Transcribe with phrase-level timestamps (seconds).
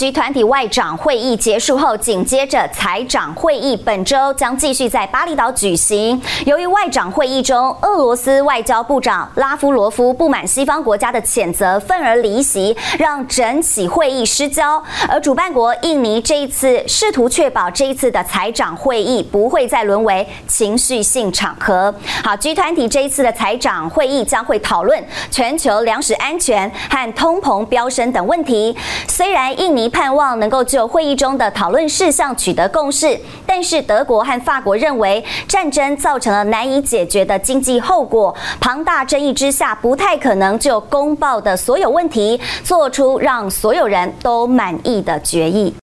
[0.00, 6.18] G 团体外长会议结束后，紧接着财长会议本周将继续在巴厘岛举行。
[6.46, 14.82] 由于外长会议中，俄罗斯外交部长拉夫罗夫不满西方国家的谴责，愤而离席，让整起会议失焦。
[15.06, 21.94] 而主办国印尼这一次试图确保这一次的财长会议不会再沦为情绪性场合。
[22.24, 28.74] 好，G 团体这一次的财长会议将会讨论全球粮食安全和通膨飙升等问题。
[29.06, 45.74] 虽然印尼盼望能够就会议中的讨论事项取得共识，但是德国和法国认为战争造成了难以解决的经济后果，庞大争议之下不太可能就公报的所有问题做出让所有人都满意的决议。